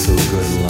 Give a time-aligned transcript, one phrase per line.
[0.00, 0.69] so good luck.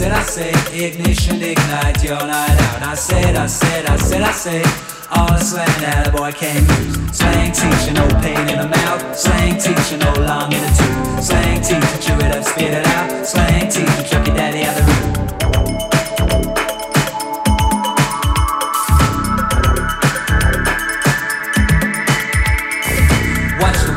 [0.00, 2.82] said, I said, ignition, ignite your night out.
[2.82, 4.64] I said, I said, I said, I said,
[5.12, 7.18] all the slang that a boy can use.
[7.18, 9.02] Slang teacher, no pain in the mouth.
[9.14, 11.22] Slang teacher, no long in the tooth.
[11.22, 13.26] Slang teacher, chew it up, spit it out.
[13.26, 15.16] Slang teacher, chuck your daddy out the roof.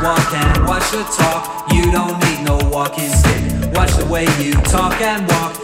[0.04, 1.72] walk and watch the talk.
[1.72, 3.72] You don't need no walking stick.
[3.72, 5.63] Watch the way you talk and walk.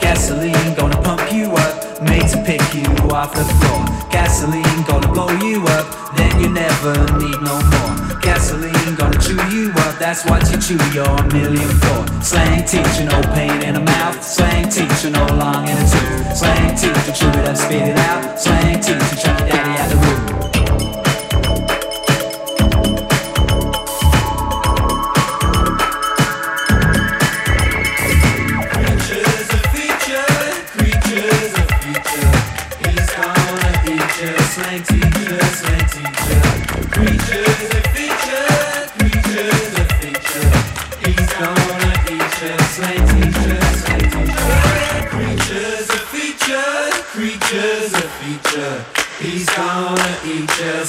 [0.00, 3.84] Gasoline gonna pump you up, made to pick you off the floor.
[4.10, 8.20] Gasoline gonna blow you up, then you never need no more.
[8.20, 12.06] Gasoline gonna chew you up, that's what you chew your million for.
[12.22, 14.22] Slang teacher, no pain in the mouth.
[14.22, 16.36] Slang teacher, no long in the tooth.
[16.36, 18.38] Slang teacher, chew it up, spit it out.
[18.38, 19.77] Slang teacher, chuck your daddy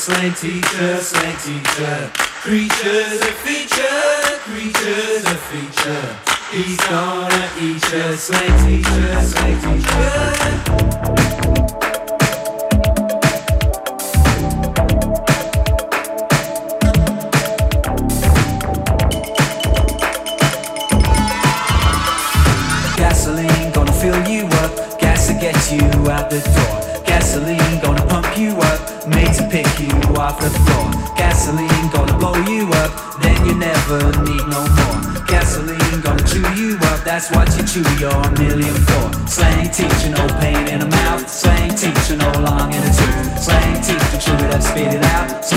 [0.09, 2.11] slang teacher, slang teacher.
[2.41, 6.15] Creatures a feature, creatures a feature.
[6.51, 11.58] He's gonna eat you, slang teacher, slang teacher.
[35.59, 39.27] Gasoline gonna chew you up, that's what you chew your million for.
[39.27, 41.29] Slang teacher, no pain in the mouth.
[41.29, 43.43] Slang teacher, no long in the tooth.
[43.43, 45.48] Slang teacher, chew it up, spit it out.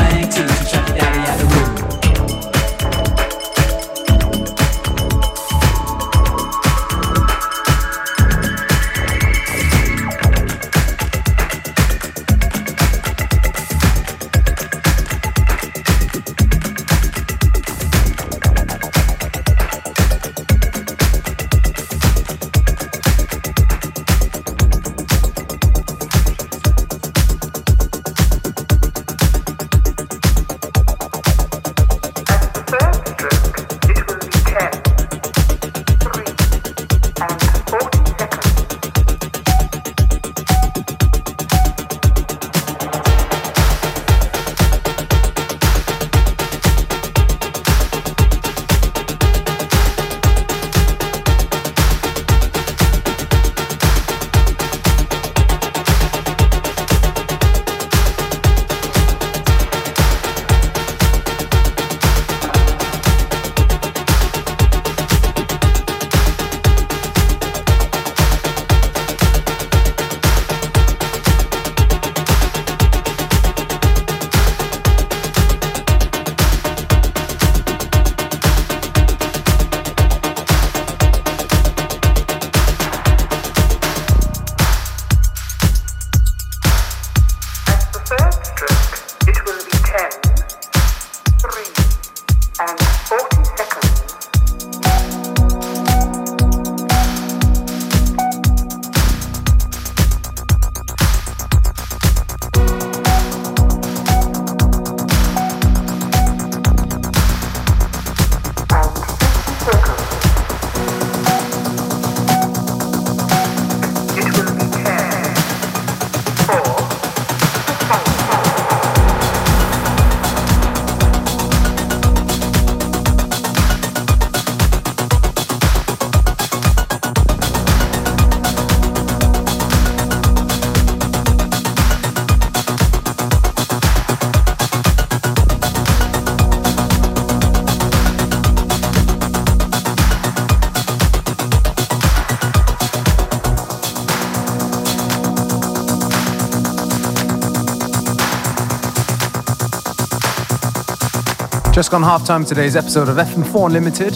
[151.83, 154.13] Just gone half time today's episode of FM4 Unlimited.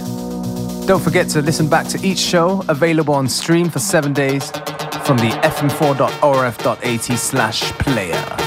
[0.86, 4.52] Don't forget to listen back to each show, available on stream for seven days
[5.02, 8.45] from the fm4.orf.at slash player.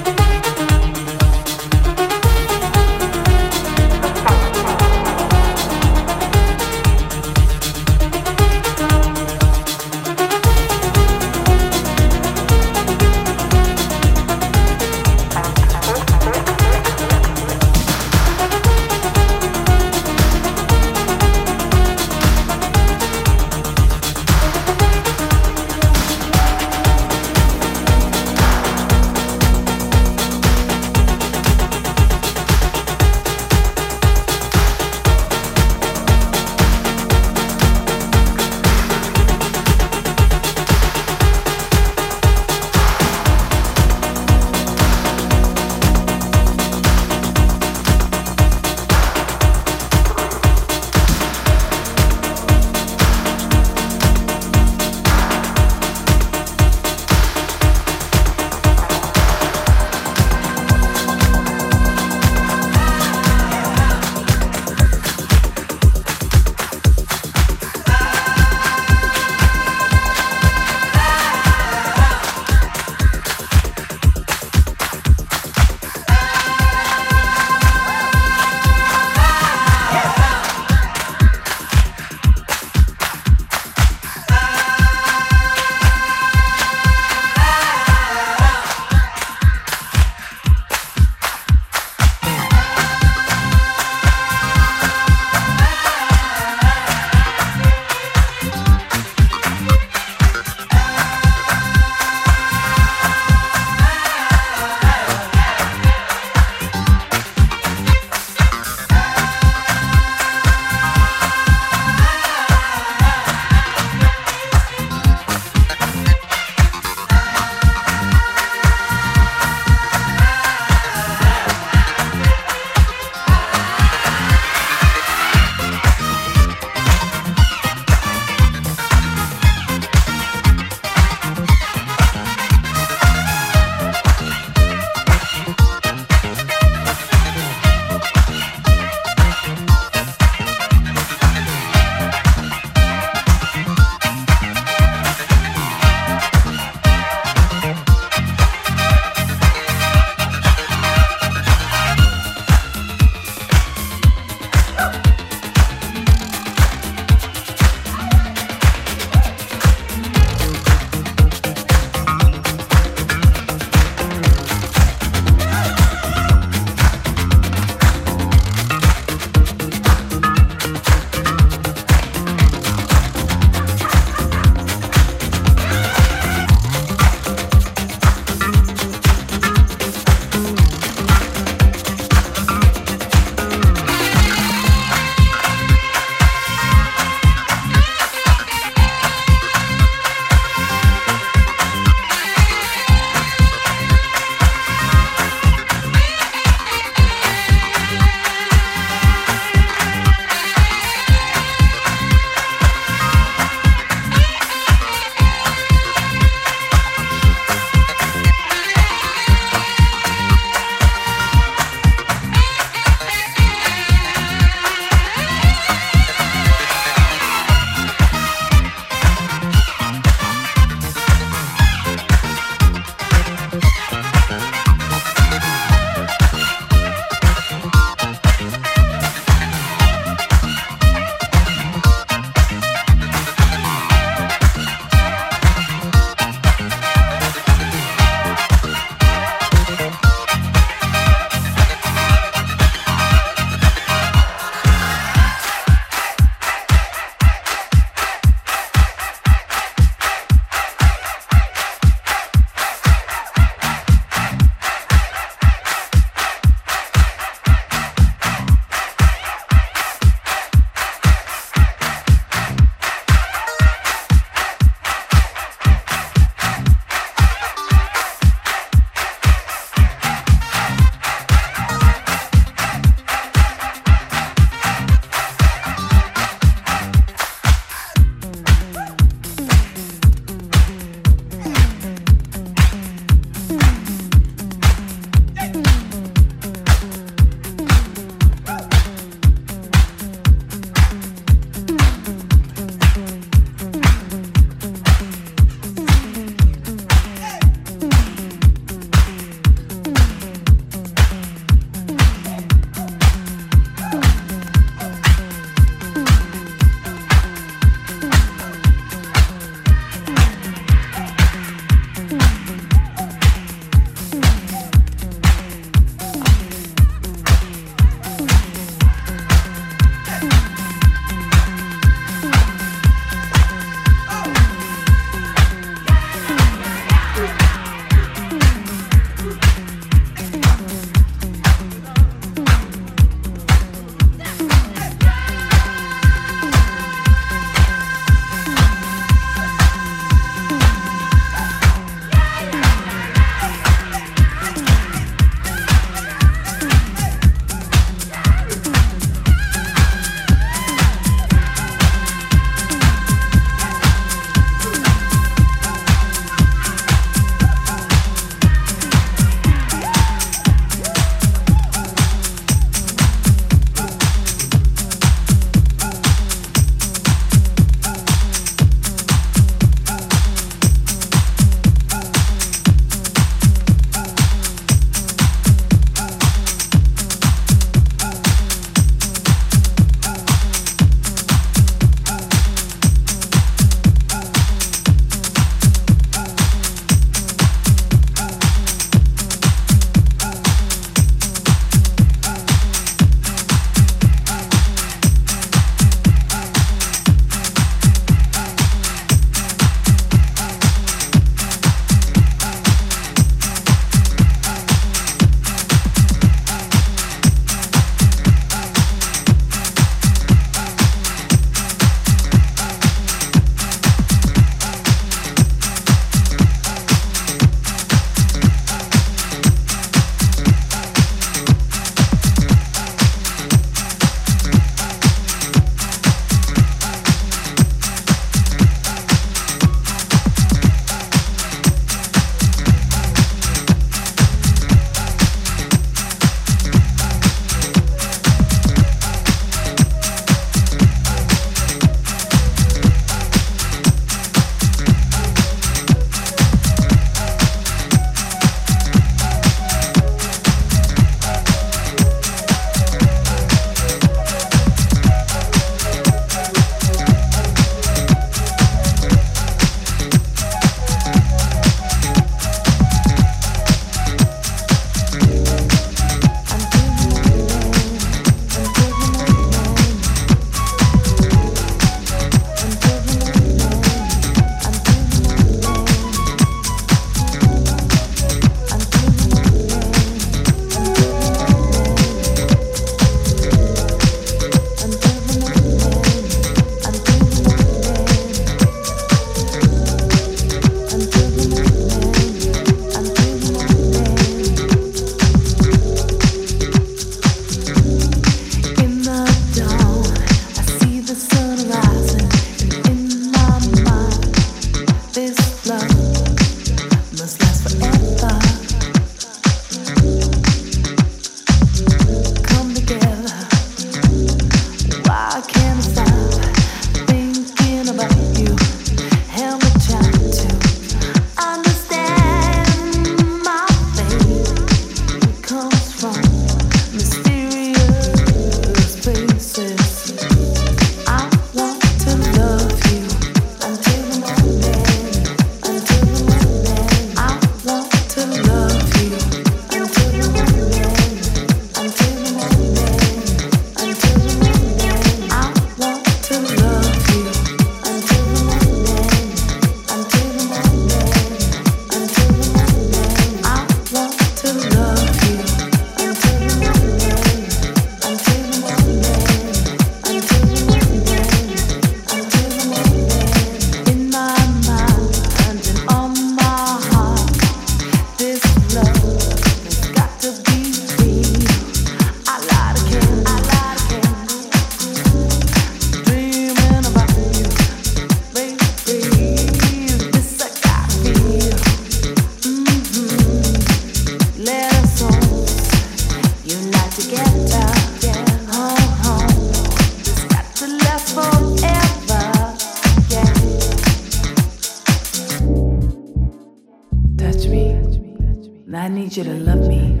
[599.16, 600.00] you to love me.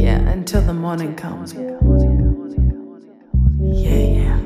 [0.00, 1.54] Yeah, until the morning comes.
[1.54, 1.62] Yeah,
[3.96, 4.38] yeah.